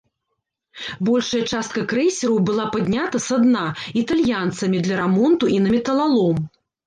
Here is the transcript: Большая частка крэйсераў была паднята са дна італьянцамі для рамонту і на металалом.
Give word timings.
Большая 1.09 1.41
частка 1.51 1.81
крэйсераў 1.91 2.39
была 2.49 2.65
паднята 2.77 3.21
са 3.27 3.35
дна 3.45 3.63
італьянцамі 4.03 4.77
для 4.87 4.95
рамонту 5.03 5.45
і 5.57 5.61
на 5.67 5.77
металалом. 5.77 6.43